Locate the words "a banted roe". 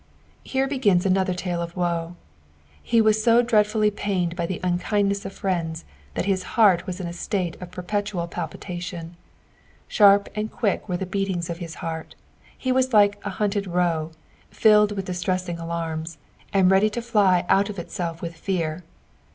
13.23-14.09